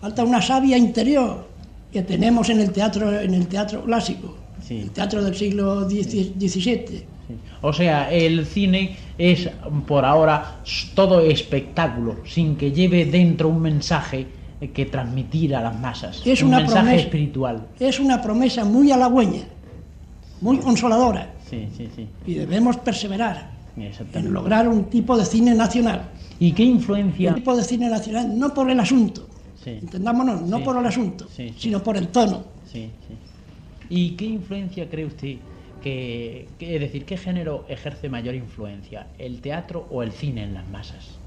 falta 0.00 0.24
una 0.24 0.40
savia 0.40 0.76
interior 0.78 1.48
que 1.92 2.02
tenemos 2.02 2.48
en 2.50 2.60
el 2.60 2.70
teatro, 2.70 3.18
en 3.18 3.32
el 3.34 3.46
teatro 3.46 3.82
clásico, 3.84 4.36
Sí. 4.66 4.78
el 4.80 4.90
teatro 4.90 5.22
del 5.24 5.34
siglo 5.34 5.88
XVII. 5.88 6.86
Sí. 6.98 7.34
O 7.62 7.72
sea, 7.72 8.10
el 8.10 8.44
cine 8.46 8.96
es 9.18 9.50
por 9.86 10.04
ahora 10.04 10.60
todo 10.94 11.20
espectáculo, 11.20 12.16
sin 12.24 12.56
que 12.56 12.70
lleve 12.72 13.04
dentro 13.04 13.48
un 13.48 13.60
mensaje 13.60 14.26
que 14.72 14.86
transmitir 14.86 15.54
a 15.54 15.60
las 15.60 15.78
masas. 15.78 16.22
Es 16.24 16.40
un 16.42 16.48
una 16.48 16.58
mensaje 16.58 16.82
promesa. 16.82 17.02
espiritual. 17.04 17.66
Es 17.78 18.00
una 18.00 18.22
promesa 18.22 18.64
muy 18.64 18.90
halagüeña, 18.92 19.42
muy 20.40 20.58
consoladora, 20.58 21.32
Sí, 21.50 21.66
sí, 21.76 21.88
sí. 21.94 22.06
y 22.26 22.34
debemos 22.34 22.76
perseverar 22.78 23.50
en 23.76 24.32
lograr 24.32 24.68
un 24.68 24.84
tipo 24.84 25.16
de 25.16 25.24
cine 25.24 25.54
nacional. 25.54 26.02
¿Y 26.40 26.52
qué 26.52 26.62
influencia? 26.64 27.30
Un 27.30 27.36
tipo 27.36 27.56
de 27.56 27.62
cine 27.64 27.88
nacional, 27.88 28.38
no 28.38 28.52
por 28.54 28.70
el 28.70 28.78
asunto, 28.80 29.26
entendámonos, 29.64 30.42
no 30.42 30.62
por 30.62 30.76
el 30.76 30.86
asunto, 30.86 31.26
sino 31.56 31.82
por 31.82 31.96
el 31.96 32.08
tono. 32.08 32.44
sí, 32.70 32.90
sí. 33.08 33.14
¿Y 33.90 34.10
qué 34.10 34.26
influencia 34.26 34.86
cree 34.90 35.06
usted 35.06 35.36
que, 35.82 36.48
que- 36.58 36.74
es 36.76 36.80
decir, 36.80 37.04
qué 37.04 37.16
género 37.16 37.64
ejerce 37.68 38.08
mayor 38.08 38.34
influencia, 38.34 39.08
el 39.18 39.40
teatro 39.40 39.86
o 39.90 40.02
el 40.02 40.12
cine 40.12 40.44
en 40.44 40.54
las 40.54 40.68
masas? 40.68 41.18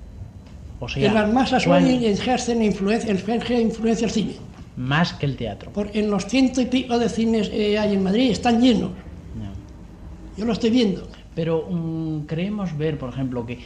O 0.79 0.89
sea, 0.89 1.08
en 1.08 1.13
las 1.13 1.31
masas 1.31 1.65
¿cuál- 1.65 1.84
hoy 1.86 2.05
ejercen 2.05 2.62
influencia, 2.63 3.12
ejerce 3.13 3.62
influencia 3.62 4.05
el 4.05 4.12
cine. 4.12 4.36
más 4.75 5.13
que 5.13 5.25
el 5.25 5.36
teatro. 5.36 5.72
Porque 5.74 6.00
en 6.00 6.10
los 6.10 6.25
ciento 6.25 6.60
y 6.62 6.65
pico 6.65 6.98
de 6.98 7.10
cines 7.10 7.50
que 7.50 7.77
hay 7.77 7.93
en 7.93 8.01
Madrid 8.03 8.31
están 8.31 8.62
llenos. 8.62 8.91
No. 9.36 9.51
Yo 10.38 10.46
lo 10.46 10.53
estoy 10.53 10.70
viendo. 10.72 11.08
Pero 11.36 11.67
mm, 11.70 12.22
creemos 12.25 12.75
ver, 12.77 12.98
por 12.98 13.10
ejemplo, 13.10 13.46
que 13.46 13.60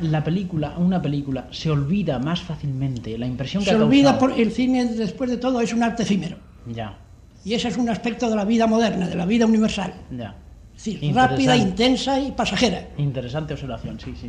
la 0.00 0.24
película, 0.24 0.74
una 0.78 1.00
película, 1.00 1.48
se 1.52 1.70
olvida 1.70 2.18
más 2.18 2.40
fácilmente 2.42 3.16
la 3.16 3.26
impresión 3.26 3.62
que 3.62 3.70
Se 3.70 3.76
ha 3.76 3.78
olvida 3.82 4.18
por 4.18 4.32
el 4.38 4.50
cine, 4.50 4.84
después 4.86 5.30
de 5.30 5.36
todo, 5.36 5.60
es 5.60 5.72
un 5.72 5.82
arte 5.82 6.02
efímero. 6.02 6.36
Ya, 6.66 6.98
Y 7.46 7.54
ese 7.54 7.68
es 7.68 7.76
un 7.76 7.88
aspecto 7.88 8.28
de 8.28 8.34
la 8.34 8.44
vida 8.44 8.66
moderna, 8.66 9.06
de 9.06 9.14
la 9.14 9.24
vida 9.24 9.46
universal. 9.46 9.94
ya. 10.10 10.34
Es 10.76 10.84
decir, 10.84 10.94
Interesante. 11.04 11.30
rápida, 11.30 11.56
intensa 11.56 12.20
y 12.20 12.32
pasajera. 12.32 12.88
Interesante 12.98 13.54
observación, 13.54 13.98
sí, 14.00 14.12
sí. 14.20 14.28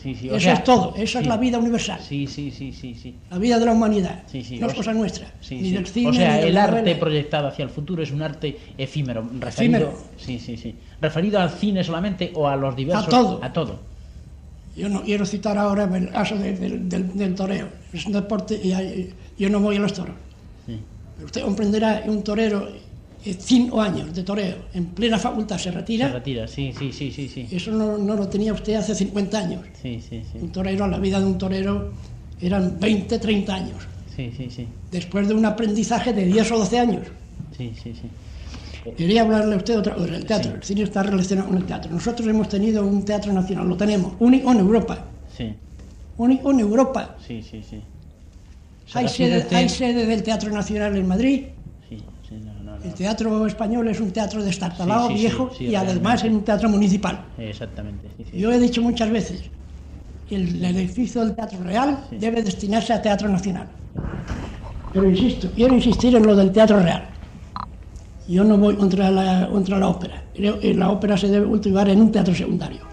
sí, 0.00 0.14
sí 0.14 0.28
o 0.30 0.36
Eso 0.36 0.44
sea, 0.44 0.52
es 0.52 0.64
todo, 0.64 0.94
esa 0.94 1.18
es 1.20 1.24
sí. 1.24 1.28
la 1.28 1.36
vida 1.38 1.58
universal, 1.58 1.98
Sí, 2.06 2.26
sí, 2.26 2.50
sí, 2.52 2.72
sí, 2.72 2.94
sí. 2.94 3.16
la 3.30 3.38
vida 3.38 3.58
de 3.58 3.64
la 3.64 3.72
humanidad. 3.72 4.22
Sí, 4.26 4.44
sí, 4.44 4.58
no 4.58 4.66
o 4.66 4.68
es 4.68 4.74
sea- 4.74 4.84
cosa 4.84 4.92
nuestra, 4.92 5.26
Sí, 5.40 5.54
ni 5.56 5.70
sí. 5.70 5.72
del 5.72 5.86
cine. 5.86 6.08
o 6.10 6.12
sea, 6.12 6.36
ni 6.36 6.42
el 6.48 6.56
arte 6.58 6.80
novela. 6.82 7.00
proyectado 7.00 7.48
hacia 7.48 7.62
el 7.64 7.70
futuro 7.70 8.02
es 8.02 8.10
un 8.12 8.20
arte 8.22 8.56
efímero, 8.78 9.22
referido, 9.40 9.78
Efímero. 9.78 10.04
sí, 10.18 10.38
sí, 10.38 10.56
sí, 10.58 10.76
referido 11.00 11.40
al 11.40 11.50
cine 11.50 11.82
solamente 11.82 12.30
o 12.34 12.46
a 12.46 12.54
los 12.56 12.76
diversos, 12.76 13.06
A 13.06 13.10
todo. 13.10 13.40
a 13.42 13.52
todo. 13.52 13.80
Yo 14.76 14.88
no 14.90 15.02
quiero 15.02 15.24
citar 15.26 15.56
ahora 15.58 15.84
el 15.96 16.10
caso 16.10 16.36
de- 16.36 16.56
del- 16.56 16.88
del, 16.88 17.16
del 17.16 17.34
toreo. 17.34 17.68
Es 17.92 18.04
un 18.06 18.12
deporte 18.12 18.60
y 18.62 18.72
hay- 18.72 19.12
yo 19.36 19.48
no 19.50 19.58
voy 19.60 19.76
a 19.76 19.80
los 19.80 19.92
toros. 19.94 20.14
Sí. 21.20 21.24
Usted 21.26 21.42
comprenderá 21.42 22.02
que 22.02 22.10
un 22.10 22.22
torero, 22.22 22.68
eh, 23.24 23.36
cinco 23.38 23.80
años 23.80 24.14
de 24.14 24.22
toreo, 24.22 24.56
en 24.74 24.86
plena 24.86 25.18
facultad 25.18 25.58
se 25.58 25.70
retira. 25.70 26.08
Se 26.08 26.12
retira, 26.14 26.48
sí, 26.48 26.72
sí, 26.76 26.90
sí, 26.92 27.10
sí, 27.10 27.28
sí, 27.28 27.46
Eso 27.50 27.70
no, 27.72 27.98
no 27.98 28.14
lo 28.14 28.28
tenía 28.28 28.52
usted 28.52 28.74
hace 28.74 28.94
50 28.94 29.38
años. 29.38 29.62
sí, 29.80 30.00
sí, 30.00 30.22
sí, 30.32 30.38
Un 30.40 30.50
torero, 30.50 30.86
la 30.86 30.98
vida 30.98 31.20
de 31.20 31.26
un 31.26 31.36
torero 31.38 31.92
eran 32.40 32.78
20, 32.80 33.18
30 33.18 33.54
años. 33.54 33.76
sí, 34.16 34.32
sí, 34.36 34.48
sí, 34.50 34.66
Después 34.90 35.28
de 35.28 35.34
un 35.34 35.44
aprendizaje 35.44 36.12
de 36.12 36.24
10 36.26 36.50
o 36.52 36.58
12 36.58 36.78
años. 36.78 37.06
sí, 37.56 37.72
sí, 37.82 37.92
sí. 37.94 38.08
Quería 38.96 39.20
hablarle 39.22 39.54
a 39.54 39.58
usted 39.58 39.78
otra 39.78 39.94
cosa, 39.94 40.16
el 40.16 40.24
teatro. 40.24 40.54
El 40.54 40.62
cine 40.62 40.82
está 40.84 41.02
relacionado 41.02 41.48
con 41.50 41.58
el 41.58 41.64
teatro. 41.66 41.92
Nosotros 41.92 42.26
hemos 42.26 42.48
tenido 42.48 42.82
un 42.86 43.04
teatro 43.04 43.30
nacional, 43.30 43.68
lo 43.68 43.76
tenemos, 43.76 44.14
único 44.20 44.50
en 44.52 44.58
Europa. 44.60 45.04
Sí, 45.36 45.52
Único 46.16 46.50
en 46.50 46.60
Europa. 46.60 47.16
sí, 47.26 47.42
sí, 47.42 47.62
sí. 47.68 47.82
Hay 48.94 49.08
sede, 49.08 49.38
usted- 49.38 49.56
hay 49.56 49.68
sede 49.68 50.06
del 50.06 50.22
Teatro 50.22 50.50
Nacional 50.50 50.96
en 50.96 51.06
Madrid. 51.06 51.44
Sí, 51.88 52.02
sí, 52.28 52.34
no, 52.44 52.52
no, 52.54 52.78
no. 52.78 52.84
El 52.84 52.94
teatro 52.94 53.46
español 53.46 53.88
es 53.88 54.00
un 54.00 54.10
teatro 54.10 54.42
destartalado, 54.42 55.08
Sí, 55.08 55.14
viejo, 55.14 55.50
y 55.58 55.74
además 55.74 56.24
es 56.24 56.30
un 56.32 56.42
teatro 56.42 56.68
municipal. 56.68 57.24
Exactamente. 57.38 58.08
Yo 58.32 58.50
he 58.52 58.58
dicho 58.58 58.80
muchas 58.82 59.10
veces 59.10 59.50
que 60.28 60.36
el, 60.36 60.64
el 60.64 60.76
edificio 60.76 61.24
del 61.24 61.34
Teatro 61.34 61.62
Real 61.62 62.04
debe 62.10 62.42
destinarse 62.42 62.92
a 62.92 63.02
Teatro 63.02 63.28
Nacional. 63.28 63.68
Pero 64.92 65.08
insisto, 65.08 65.50
quiero 65.54 65.74
insistir 65.74 66.14
en 66.16 66.26
lo 66.26 66.34
del 66.34 66.50
Teatro 66.52 66.80
Real. 66.80 67.08
Yo 68.26 68.44
no 68.44 68.56
voy 68.56 68.76
contra 68.76 69.10
la, 69.10 69.48
contra 69.50 69.78
la 69.78 69.88
ópera. 69.88 70.22
Creo 70.34 70.58
que 70.60 70.72
la 70.72 70.90
ópera 70.90 71.16
se 71.16 71.28
debe 71.28 71.46
cultivar 71.46 71.88
en 71.88 72.00
un 72.00 72.12
teatro 72.12 72.34
secundario. 72.34 72.89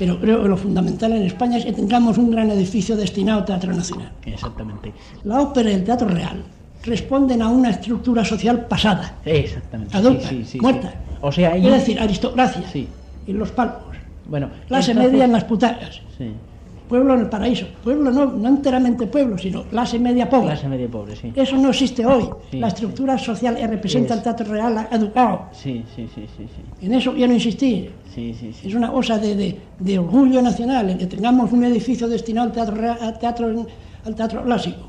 Pero 0.00 0.18
creo 0.18 0.42
que 0.42 0.48
lo 0.48 0.56
fundamental 0.56 1.12
en 1.12 1.24
España 1.24 1.58
es 1.58 1.66
que 1.66 1.74
tengamos 1.74 2.16
un 2.16 2.30
gran 2.30 2.48
edificio 2.50 2.96
destinado 2.96 3.40
a 3.42 3.44
Teatro 3.44 3.70
Nacional. 3.74 4.10
Exactamente, 4.24 4.94
La 5.24 5.42
ópera 5.42 5.70
y 5.70 5.74
el 5.74 5.84
Teatro 5.84 6.08
Real 6.08 6.42
responden 6.84 7.42
a 7.42 7.48
una 7.50 7.68
estructura 7.68 8.24
social 8.24 8.64
pasada, 8.64 9.16
exactamente. 9.26 9.94
adulta, 9.94 10.26
sí, 10.26 10.38
sí, 10.38 10.52
sí, 10.52 10.58
muerta. 10.62 10.94
O 11.20 11.30
sea. 11.30 11.54
Es 11.54 11.62
decir, 11.70 12.00
aristocracia 12.00 12.62
Sí. 12.72 12.88
en 13.26 13.38
los 13.38 13.50
palcos, 13.50 13.94
Bueno, 14.26 14.48
clase 14.66 14.92
entonces- 14.92 15.12
media 15.12 15.26
en 15.26 15.32
las 15.32 15.44
putacas, 15.44 16.00
Sí, 16.16 16.30
pueblo 16.88 17.12
en 17.14 17.20
el 17.20 17.28
paraíso. 17.28 17.66
Pueblo 17.84 18.10
no, 18.10 18.24
no 18.24 18.48
enteramente 18.48 19.06
pueblo, 19.06 19.36
sino 19.36 19.64
clase 19.64 19.98
media 19.98 20.30
pobre. 20.30 20.46
clase 20.46 20.66
media 20.66 20.88
pobre, 20.88 21.14
sí. 21.14 21.30
Eso 21.36 21.56
no 21.58 21.68
existe 21.68 22.06
hoy. 22.06 22.26
La 22.52 22.68
estructura 22.68 23.18
social 23.18 23.54
que 23.54 23.66
representa 23.66 24.14
Es- 24.14 24.18
el 24.20 24.22
Teatro 24.24 24.46
Real 24.50 24.78
ha 24.78 24.96
educado. 24.96 25.48
Sí, 25.52 25.84
sí, 25.94 26.08
sí, 26.14 26.22
sí, 26.38 26.46
sí. 26.48 26.86
En 26.86 26.94
eso 26.94 27.12
quiero 27.12 27.34
insistir. 27.34 27.92
Sí, 28.14 28.34
sí, 28.38 28.52
sí. 28.52 28.68
Es 28.68 28.74
una 28.74 28.90
cosa 28.90 29.18
de, 29.18 29.34
de- 29.36 29.58
de 29.78 29.98
orgullo 29.98 30.42
nacional 30.42 30.90
el 30.90 30.98
que 30.98 31.06
tengamos 31.06 31.52
un 31.52 31.64
edificio 31.64 32.08
destinado 32.08 32.48
al 32.48 32.52
teatro, 32.52 32.92
al 33.00 33.18
teatro, 33.18 33.66
al 34.04 34.14
teatro 34.14 34.42
clásico. 34.44 34.86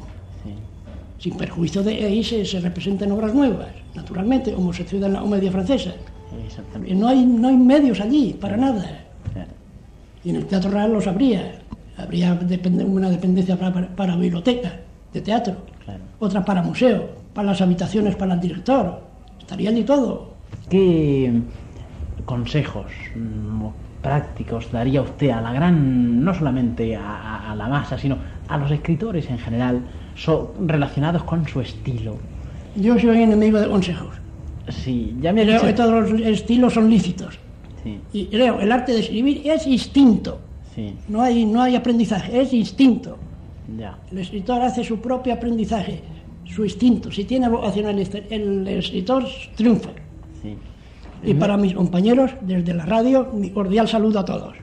Sin 1.20 1.36
perjuicio 1.38 1.84
de 1.84 2.04
ahí 2.04 2.24
se, 2.24 2.44
se 2.46 2.60
representen 2.60 3.12
obras 3.12 3.34
nuevas, 3.36 3.68
naturalmente, 3.94 4.54
como 4.54 4.74
se 4.74 4.82
sucede 4.84 5.06
en 5.06 5.14
la 5.14 5.20
comedia 5.22 5.52
francesa. 5.52 5.92
Exactamente. 6.48 6.96
No 6.96 7.08
hay, 7.08 7.24
no 7.24 7.48
hay 7.48 7.58
medios 7.58 8.00
allí, 8.02 8.34
para 8.42 8.58
nada. 8.58 9.04
Claro. 9.32 9.52
Y 10.24 10.32
en 10.32 10.38
el 10.38 10.46
Teatro 10.48 10.72
Real 10.72 10.92
los 10.92 11.06
habría. 11.06 11.60
Habría 11.98 12.34
una 12.88 13.10
dependencia 13.12 13.56
para, 13.56 13.72
para- 13.72 13.96
para 13.96 14.16
biblioteca 14.16 14.80
de 15.14 15.22
teatro, 15.22 15.58
Claro. 15.86 16.00
otra 16.20 16.44
para 16.44 16.64
museo, 16.64 17.10
para 17.36 17.50
las 17.52 17.62
habitaciones 17.62 18.16
para 18.16 18.34
el 18.34 18.40
director. 18.40 19.02
Estaría 19.40 19.70
allí 19.70 19.84
todo. 19.84 20.32
¿Qué 20.70 21.32
consejos 22.26 22.86
mm, 23.16 23.66
prácticos 24.02 24.72
daría 24.72 25.02
usted 25.02 25.30
a 25.30 25.42
la 25.42 25.54
gran, 25.54 26.24
no 26.24 26.34
solamente 26.34 26.96
a, 26.96 27.54
la 27.56 27.68
masa, 27.68 27.98
sino 27.98 28.18
a 28.48 28.58
los 28.58 28.72
escritores 28.72 29.30
en 29.30 29.38
general, 29.38 29.82
so- 30.16 30.54
relacionados 30.60 31.24
con 31.24 31.48
su 31.48 31.62
estilo? 31.62 32.18
Yo 32.76 32.98
soy 33.00 33.22
enemigo 33.22 33.60
de 33.60 33.68
consejos. 33.70 34.16
Sí, 34.70 35.16
ya 35.20 35.34
me 35.34 35.44
Creo 35.44 35.56
dicho... 35.56 35.68
que 35.68 35.74
todos 35.74 36.10
los 36.12 36.22
estilos 36.22 36.74
son 36.74 36.90
lícitos. 36.90 37.38
Sí, 37.84 38.00
Y 38.14 38.26
creo 38.28 38.60
el 38.60 38.72
arte 38.72 38.92
de 38.94 39.00
escribir 39.02 39.42
es 39.46 39.66
instinto. 39.68 40.40
sí, 40.76 40.96
No 41.08 41.22
hay, 41.22 41.46
no 41.46 41.62
hay 41.62 41.76
aprendizaje, 41.76 42.42
es 42.42 42.54
instinto. 42.54 43.18
ya. 43.78 43.98
El 44.12 44.20
escritor 44.20 44.62
hace 44.62 44.84
su 44.84 45.00
propio 45.02 45.34
aprendizaje, 45.34 46.02
su 46.46 46.64
instinto. 46.64 47.12
Si 47.12 47.26
tiene 47.26 47.50
vocación 47.50 47.88
el, 47.88 48.08
el 48.30 48.68
escritor, 48.68 49.26
triunfa. 49.56 49.90
Sí. 50.42 50.56
Y 51.24 51.36
para 51.36 51.56
mis 51.56 51.76
compañeros, 51.76 52.32
desde 52.42 52.74
la 52.74 52.86
radio, 52.86 53.30
mi 53.34 53.52
cordial 53.52 53.88
saludo 53.88 54.20
a 54.20 54.26
todos. 54.26 54.56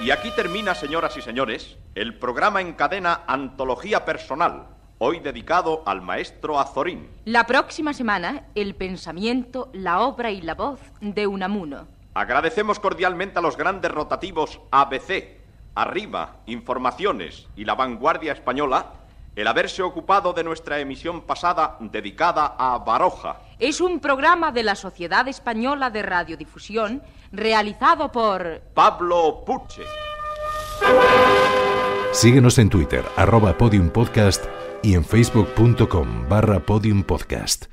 Y 0.00 0.10
aquí 0.10 0.30
termina, 0.34 0.74
señoras 0.74 1.16
y 1.16 1.22
señores, 1.22 1.76
el 1.94 2.18
programa 2.18 2.60
en 2.60 2.72
cadena 2.72 3.20
Antología 3.26 4.04
Personal, 4.04 4.66
hoy 4.98 5.20
dedicado 5.20 5.82
al 5.86 6.00
maestro 6.00 6.58
Azorín. 6.58 7.08
La 7.24 7.46
próxima 7.46 7.92
semana, 7.92 8.46
el 8.54 8.74
pensamiento, 8.74 9.70
la 9.74 10.00
obra 10.00 10.30
y 10.30 10.40
la 10.40 10.54
voz 10.54 10.80
de 11.00 11.26
Unamuno. 11.26 11.86
Agradecemos 12.14 12.80
cordialmente 12.80 13.38
a 13.38 13.42
los 13.42 13.56
grandes 13.56 13.90
rotativos 13.92 14.60
ABC, 14.70 15.40
Arriba, 15.74 16.38
Informaciones 16.46 17.48
y 17.54 17.64
La 17.64 17.74
Vanguardia 17.74 18.32
Española 18.32 19.01
el 19.34 19.46
haberse 19.46 19.82
ocupado 19.82 20.32
de 20.32 20.44
nuestra 20.44 20.78
emisión 20.78 21.22
pasada 21.22 21.76
dedicada 21.80 22.54
a 22.58 22.78
Baroja. 22.78 23.40
Es 23.58 23.80
un 23.80 24.00
programa 24.00 24.52
de 24.52 24.62
la 24.62 24.74
Sociedad 24.74 25.26
Española 25.28 25.90
de 25.90 26.02
Radiodifusión 26.02 27.02
realizado 27.32 28.12
por 28.12 28.60
Pablo 28.74 29.42
Puche. 29.46 29.82
Síguenos 32.12 32.58
en 32.58 32.68
Twitter, 32.68 33.04
arroba 33.16 33.56
podiumpodcast 33.56 34.44
y 34.82 34.94
en 34.94 35.04
facebook.com 35.04 36.28
barra 36.28 36.60
podiumpodcast. 36.60 37.71